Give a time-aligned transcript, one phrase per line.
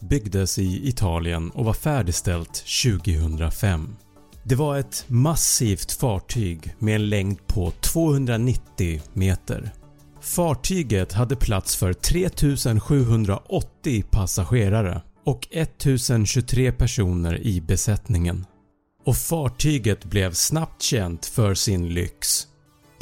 [0.00, 3.96] byggdes i Italien och var färdigställt 2005.
[4.42, 9.70] Det var ett massivt fartyg med en längd på 290 meter.
[10.20, 18.46] Fartyget hade plats för 3780 passagerare och 1023 personer i besättningen.
[19.04, 22.47] Och fartyget blev snabbt känt för sin lyx.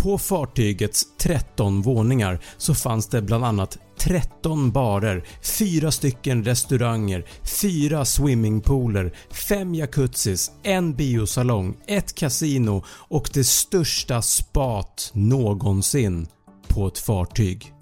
[0.06, 5.24] På fartygets 13 våningar så fanns det bland annat 13 barer,
[5.58, 7.24] 4 stycken restauranger,
[7.60, 16.26] 4 swimmingpooler, 5 jacuzzis, en biosalong, ett kasino och det största spat någonsin
[16.68, 17.72] på ett fartyg.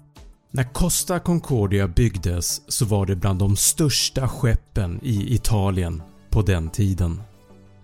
[0.51, 6.69] När Costa Concordia byggdes så var det bland de största skeppen i Italien på den
[6.69, 7.21] tiden.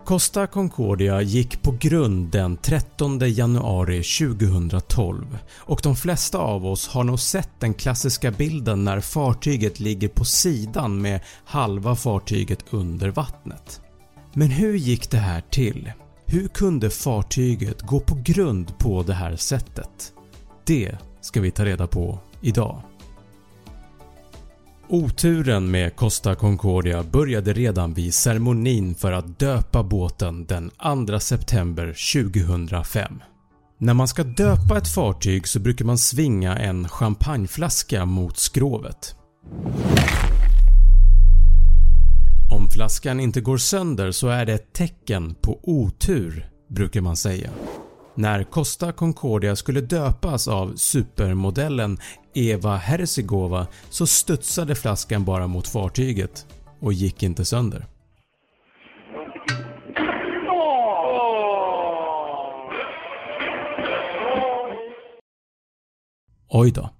[0.04, 7.04] Costa Concordia gick på grund den 13 januari 2012 och de flesta av oss har
[7.04, 13.80] nog sett den klassiska bilden när fartyget ligger på sidan med halva fartyget under vattnet.
[14.34, 15.92] Men hur gick det här till?
[16.26, 20.12] Hur kunde fartyget gå på grund på det här sättet?
[20.64, 22.82] Det ska vi ta reda på idag.
[24.92, 30.70] Oturen med Costa Concordia började redan vid ceremonin för att döpa båten den
[31.06, 31.86] 2 september
[32.22, 33.22] 2005.
[33.78, 39.16] När man ska döpa ett fartyg så brukar man svinga en champagneflaska mot skrovet.
[42.50, 47.50] Om flaskan inte går sönder så är det ett tecken på otur brukar man säga.
[48.14, 51.98] När Costa Concordia skulle döpas av supermodellen
[52.34, 56.46] Eva Herzigova så studsade flaskan bara mot fartyget
[56.80, 57.86] och gick inte sönder.
[66.48, 66.90] Oj då.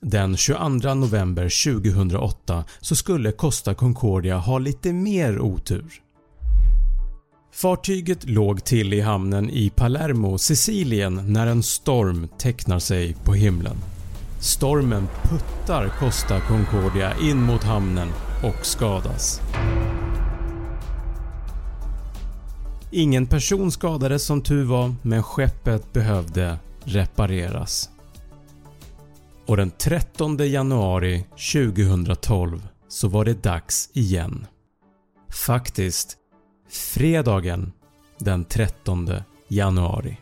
[0.00, 6.02] Den 22 november 2008 så skulle Costa Concordia ha lite mer otur.
[7.54, 13.76] Fartyget låg till i hamnen i Palermo, Sicilien när en storm tecknar sig på himlen.
[14.40, 18.08] Stormen puttar Costa Concordia in mot hamnen
[18.42, 19.40] och skadas.
[22.90, 27.90] Ingen person skadades som tur var men skeppet behövde repareras.
[29.46, 34.46] Och den 13 januari 2012 så var det dags igen.
[35.46, 36.18] Faktiskt
[36.72, 37.72] fredagen
[38.18, 39.10] den 13
[39.48, 40.16] januari.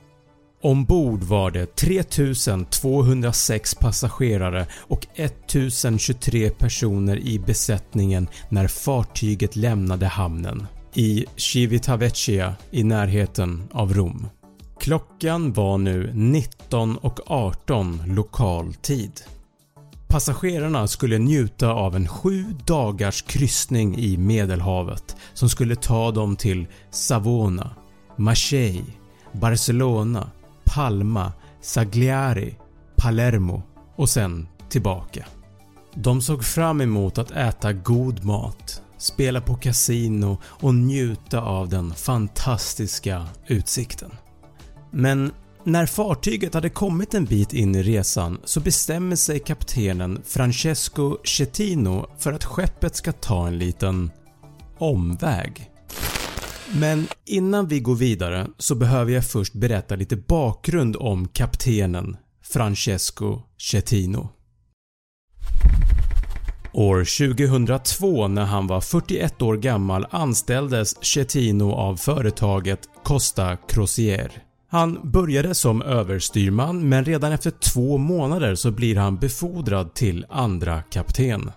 [0.62, 11.26] Ombord var det 3206 passagerare och 1023 personer i besättningen när fartyget lämnade hamnen i
[11.36, 14.28] Civitavecchia i närheten av Rom.
[14.80, 19.12] Klockan var nu 19.18 lokal tid.
[20.10, 26.66] Passagerarna skulle njuta av en sju dagars kryssning i medelhavet som skulle ta dem till
[26.90, 27.70] Savona,
[28.16, 28.92] Marseille,
[29.32, 30.30] Barcelona,
[30.64, 32.56] Palma, Sagliari,
[32.96, 33.62] Palermo
[33.96, 35.26] och sen tillbaka.
[35.94, 41.94] De såg fram emot att äta god mat, spela på kasino och njuta av den
[41.94, 44.10] fantastiska utsikten.
[44.90, 45.32] Men
[45.64, 52.06] när fartyget hade kommit en bit in i resan så bestämmer sig kaptenen Francesco Cettino
[52.18, 54.10] för att skeppet ska ta en liten
[54.78, 55.70] omväg.
[56.74, 63.42] Men innan vi går vidare så behöver jag först berätta lite bakgrund om kaptenen Francesco
[63.58, 64.28] Cettino.
[66.72, 74.32] År 2002 när han var 41 år gammal anställdes Cettino av företaget Costa Crociere.
[74.72, 80.82] Han började som överstyrman men redan efter två månader så blir han befordrad till andra
[80.82, 81.50] kapten.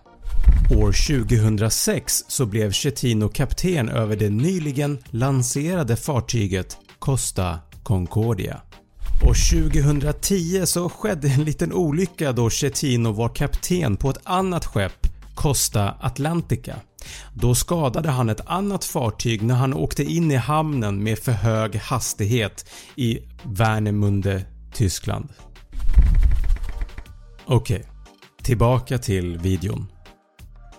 [0.78, 8.62] År 2006 så blev Chetino kapten över det nyligen lanserade fartyget Costa Concordia.
[9.22, 15.08] Och 2010 så skedde en liten olycka då Chetino var kapten på ett annat skepp,
[15.44, 16.76] Costa Atlantica.
[17.34, 21.76] Då skadade han ett annat fartyg när han åkte in i hamnen med för hög
[21.76, 25.30] hastighet i Wernemünde, Tyskland.
[27.46, 27.90] Okej, okay.
[28.44, 29.88] tillbaka till videon.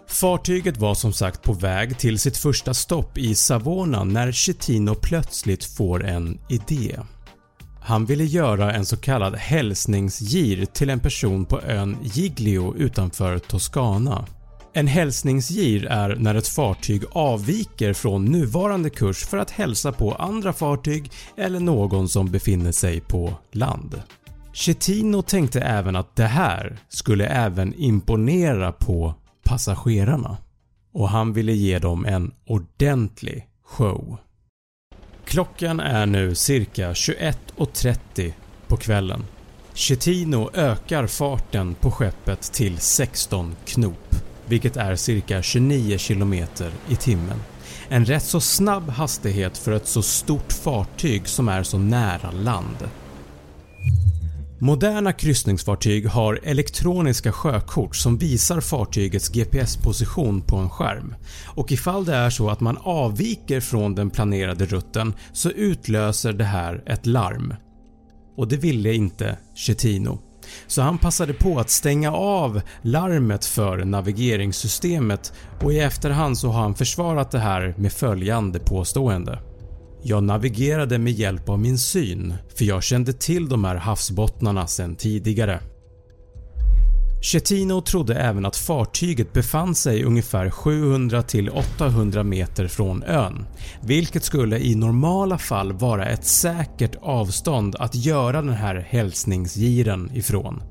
[0.09, 5.65] Fartyget var som sagt på väg till sitt första stopp i Savona när Chetino plötsligt
[5.65, 6.99] får en idé.
[7.81, 14.27] Han ville göra en så kallad hälsningsgir till en person på ön Giglio utanför Toscana.
[14.77, 20.53] En hälsningsgir är när ett fartyg avviker från nuvarande kurs för att hälsa på andra
[20.53, 24.03] fartyg eller någon som befinner sig på land.
[24.53, 30.37] Chetino tänkte även att det här skulle även imponera på passagerarna
[30.93, 34.17] och han ville ge dem en ordentlig show.
[35.25, 38.33] Klockan är nu cirka 21.30
[38.67, 39.25] på kvällen.
[39.75, 44.14] Chetino ökar farten på skeppet till 16 knop
[44.49, 46.35] vilket är cirka 29 km
[46.89, 47.39] i timmen.
[47.89, 52.89] En rätt så snabb hastighet för ett så stort fartyg som är så nära land.
[54.59, 61.15] Moderna kryssningsfartyg har elektroniska sjökort som visar fartygets GPS-position på en skärm
[61.47, 66.45] och ifall det är så att man avviker från den planerade rutten så utlöser det
[66.45, 67.55] här ett larm.
[68.37, 70.19] Och det ville inte Chetino.
[70.67, 76.63] Så han passade på att stänga av larmet för navigeringssystemet och i efterhand så har
[76.63, 79.39] han försvarat det här med följande påstående.
[80.03, 84.97] Jag navigerade med hjälp av min syn för jag kände till de här havsbottnarna sedan
[84.97, 85.61] tidigare.
[87.25, 93.47] Chetino trodde även att fartyget befann sig ungefär 700-800 meter från ön,
[93.81, 100.63] vilket skulle i normala fall vara ett säkert avstånd att göra den här hälsningsgiren ifrån.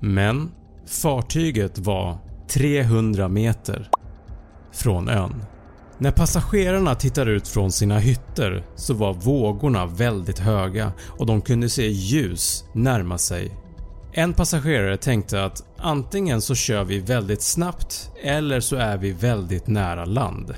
[0.00, 0.50] Men
[0.86, 2.18] fartyget var
[2.48, 3.90] 300 meter
[4.72, 5.44] från ön.
[5.98, 11.68] När passagerarna tittar ut från sina hytter så var vågorna väldigt höga och de kunde
[11.68, 13.52] se ljus närma sig.
[14.14, 19.66] En passagerare tänkte att antingen så kör vi väldigt snabbt eller så är vi väldigt
[19.66, 20.54] nära land.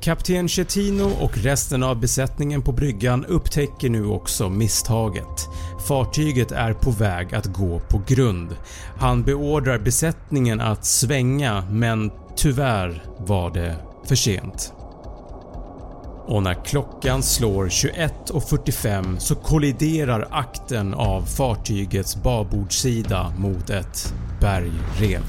[0.00, 5.48] Kapten Chetino och resten av besättningen på bryggan upptäcker nu också misstaget.
[5.88, 8.56] Fartyget är på väg att gå på grund.
[8.98, 14.72] Han beordrar besättningen att svänga men tyvärr var det för sent.
[16.28, 25.22] Och när klockan slår 21.45 så kolliderar akten av fartygets babordssida mot ett bergrev.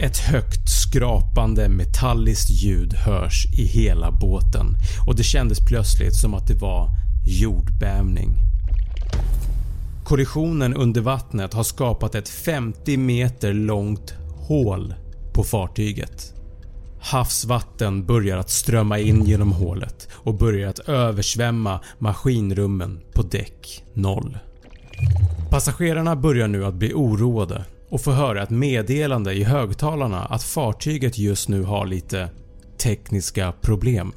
[0.00, 6.46] Ett högt skrapande metalliskt ljud hörs i hela båten och det kändes plötsligt som att
[6.46, 6.88] det var
[7.26, 8.36] jordbävning.
[10.04, 14.14] Kollisionen under vattnet har skapat ett 50 meter långt
[14.48, 14.94] hål
[15.32, 16.34] på fartyget.
[17.00, 24.38] Havsvatten börjar att strömma in genom hålet och börjar att översvämma maskinrummen på däck 0.
[25.50, 31.18] Passagerarna börjar nu att bli oroade och får höra ett meddelande i högtalarna att fartyget
[31.18, 32.28] just nu har lite
[32.78, 34.12] tekniska problem.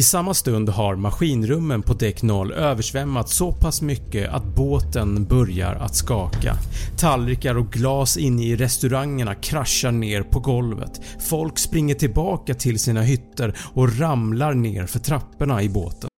[0.00, 5.74] I samma stund har maskinrummen på däck 0 översvämmats så pass mycket att båten börjar
[5.74, 6.56] att skaka.
[6.98, 11.00] Tallrikar och glas inne i restaurangerna kraschar ner på golvet.
[11.28, 16.10] Folk springer tillbaka till sina hytter och ramlar ner för trapporna i båten.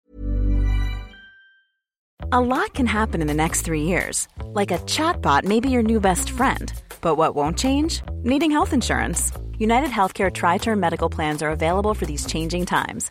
[2.32, 4.28] A lot can happen in the next three years.
[4.60, 6.72] Like a chatbot maybe your new best friend.
[7.00, 8.02] But what won't change?
[8.24, 9.32] Needing health insurance.
[9.58, 13.10] United Healthcare tri-term medical plans are available for these changing times.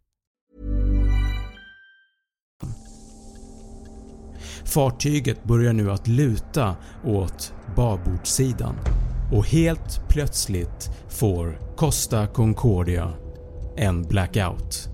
[4.65, 6.75] Fartyget börjar nu att luta
[7.05, 8.75] åt babordssidan
[9.31, 13.13] och helt plötsligt får Costa Concordia
[13.77, 14.89] en blackout.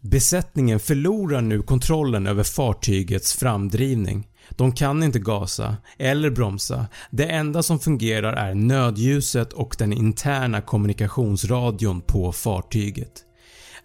[0.00, 4.28] Besättningen förlorar nu kontrollen över fartygets framdrivning.
[4.50, 6.86] De kan inte gasa eller bromsa.
[7.10, 13.25] Det enda som fungerar är nödljuset och den interna kommunikationsradion på fartyget.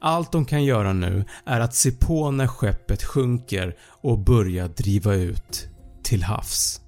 [0.02, 5.14] Allt de kan göra nu är att se på när skeppet sjunker och börja driva
[5.14, 5.68] ut
[6.04, 6.82] till havs.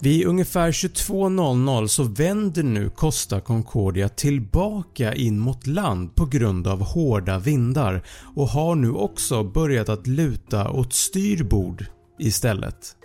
[0.00, 6.82] Vid ungefär 22.00 så vänder nu Costa Concordia tillbaka in mot land på grund av
[6.82, 8.02] hårda vindar
[8.36, 11.84] och har nu också börjat att luta åt styrbord
[12.18, 12.96] istället.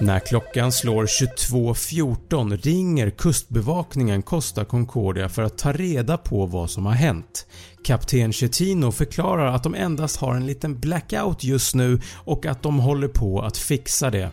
[0.00, 6.86] När klockan slår 22.14 ringer kustbevakningen Costa Concordia för att ta reda på vad som
[6.86, 7.46] har hänt.
[7.84, 12.78] Kapten Chetino förklarar att de endast har en liten blackout just nu och att de
[12.78, 14.30] håller på att fixa det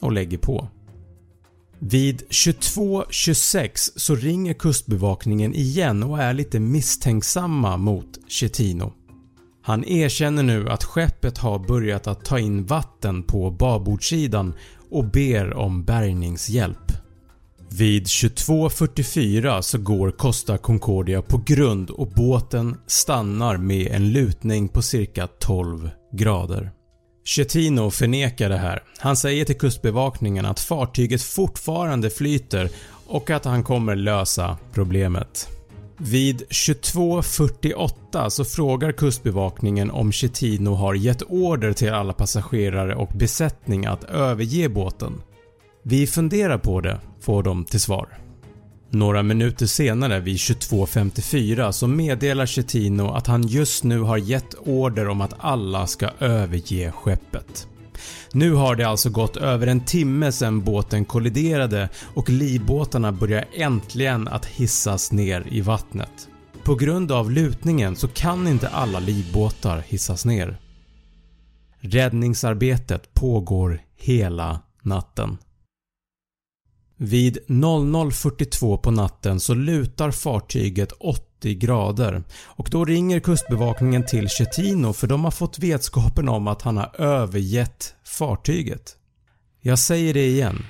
[0.00, 0.68] och lägger på.
[1.78, 8.92] Vid 22.26 så ringer kustbevakningen igen och är lite misstänksamma mot Chetino.
[9.62, 14.54] Han erkänner nu att skeppet har börjat att ta in vatten på babordssidan
[14.94, 16.92] och ber om bärgningshjälp.
[17.70, 24.82] Vid 22.44 så går Costa Concordia på grund och båten stannar med en lutning på
[24.82, 26.70] cirka 12 grader.
[27.24, 28.82] Chetino förnekar det här.
[28.98, 32.70] Han säger till kustbevakningen att fartyget fortfarande flyter
[33.06, 35.48] och att han kommer lösa problemet.
[35.98, 43.86] Vid 22.48 så frågar kustbevakningen om Chetino har gett order till alla passagerare och besättning
[43.86, 45.22] att överge båten.
[45.82, 48.08] “Vi funderar på det” får de till svar.
[48.90, 55.08] Några minuter senare vid 22.54 så meddelar Chetino att han just nu har gett order
[55.08, 57.68] om att alla ska överge skeppet.
[58.32, 64.28] Nu har det alltså gått över en timme sedan båten kolliderade och livbåtarna börjar äntligen
[64.28, 66.28] att hissas ner i vattnet.
[66.64, 70.60] På grund av lutningen så kan inte alla livbåtar hissas ner.
[71.80, 75.38] Räddningsarbetet pågår hela natten.
[76.96, 80.92] Vid 00.42 på natten så lutar fartyget
[81.44, 86.62] 70 grader och då ringer kustbevakningen till Chetino för de har fått vetskapen om att
[86.62, 88.96] han har övergett fartyget.
[89.60, 90.64] Jag säger det igen.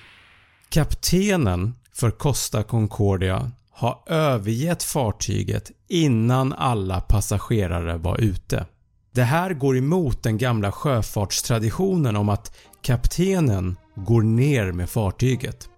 [0.69, 8.67] Kaptenen för Costa Concordia har övergett fartyget innan alla passagerare var ute.
[9.15, 15.69] Det här går emot den gamla sjöfartstraditionen om att kaptenen går ner med fartyget.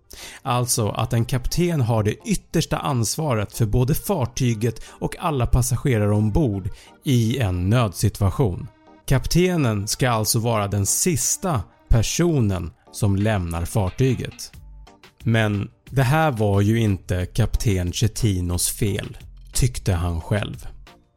[0.42, 6.68] Alltså att en kapten har det yttersta ansvaret för både fartyget och alla passagerare ombord
[7.04, 8.68] i en nödsituation.
[9.06, 14.52] Kaptenen ska alltså vara den sista personen som lämnar fartyget.
[15.24, 19.16] Men det här var ju inte kapten Chetinos fel,
[19.52, 20.66] tyckte han själv.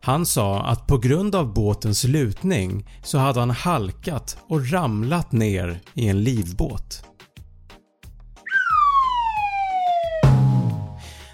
[0.02, 5.80] Han sa att på grund av båtens lutning så hade han halkat och ramlat ner
[5.94, 7.04] i en livbåt.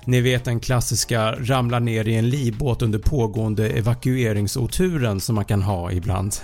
[0.08, 5.62] Ni vet den klassiska ramla ner i en livbåt under pågående evakueringsoturen som man kan
[5.62, 6.36] ha ibland.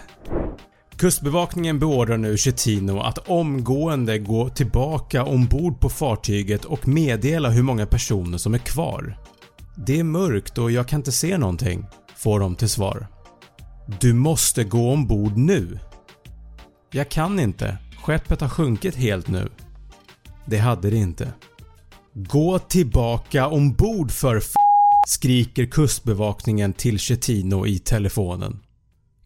[0.95, 7.85] Kustbevakningen beordrar nu Chetino att omgående gå tillbaka ombord på fartyget och meddela hur många
[7.85, 9.17] personer som är kvar.
[9.75, 13.07] “Det är mörkt och jag kan inte se någonting” får de till svar.
[13.99, 15.79] “Du måste gå ombord nu”
[16.91, 19.49] “Jag kan inte, skeppet har sjunkit helt nu”
[20.45, 21.33] Det hade det inte.
[22.13, 24.51] “Gå tillbaka ombord för f
[25.07, 28.59] skriker kustbevakningen till Chetino i telefonen.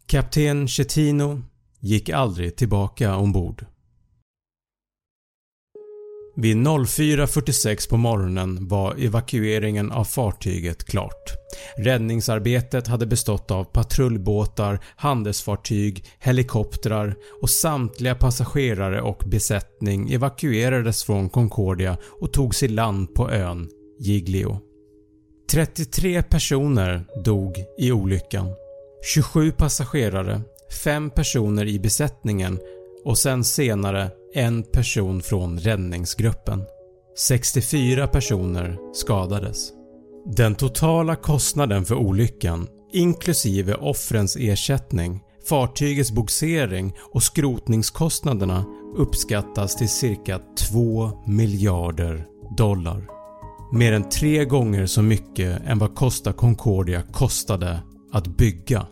[0.06, 1.42] Kapten Chetino
[1.80, 3.64] gick aldrig tillbaka ombord.
[6.38, 11.32] Vid 04.46 på morgonen var evakueringen av fartyget klart.
[11.76, 21.96] Räddningsarbetet hade bestått av patrullbåtar, handelsfartyg, helikoptrar och samtliga passagerare och besättning evakuerades från Concordia
[22.20, 23.68] och togs i land på ön
[24.00, 24.60] Giglio.
[25.50, 28.48] 33 personer dog i olyckan.
[29.14, 30.40] 27 passagerare,
[30.84, 32.58] 5 personer i besättningen
[33.06, 36.64] och sen senare en person från räddningsgruppen.
[37.18, 39.72] 64 personer skadades.
[40.36, 48.64] Den totala kostnaden för olyckan inklusive offrens ersättning, fartygets bogsering och skrotningskostnaderna
[48.96, 53.06] uppskattas till cirka 2 miljarder dollar.
[53.72, 57.82] Mer än tre gånger så mycket än vad Costa Concordia kostade
[58.12, 58.86] att bygga.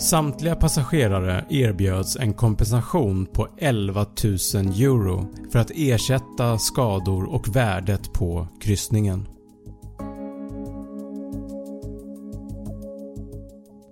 [0.00, 4.34] Samtliga passagerare erbjöds en kompensation på 11 000
[4.66, 9.28] euro för att ersätta skador och värdet på kryssningen.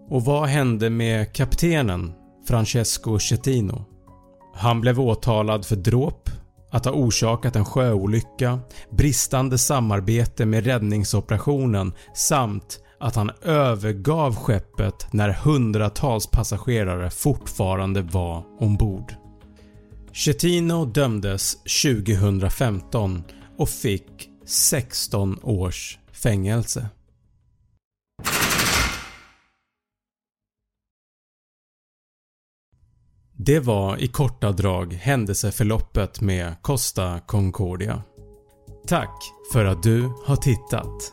[0.09, 2.13] Och vad hände med kaptenen
[2.47, 3.85] Francesco Cettino?
[4.55, 6.31] Han blev åtalad för dråp,
[6.71, 8.61] att ha orsakat en sjöolycka,
[8.91, 19.15] bristande samarbete med räddningsoperationen samt att han övergav skeppet när hundratals passagerare fortfarande var ombord.
[20.13, 23.23] Chetino dömdes 2015
[23.59, 26.89] och fick 16 års fängelse.
[33.41, 38.03] Det var i korta drag händelseförloppet med Costa Concordia.
[38.87, 41.13] Tack för att du har tittat!